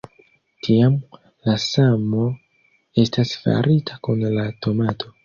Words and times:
Tiam, 0.67 0.93
la 1.49 1.53
samo 1.65 2.23
estas 3.05 3.35
farita 3.43 4.01
kun 4.09 4.25
la 4.39 4.49
tomato. 4.67 5.13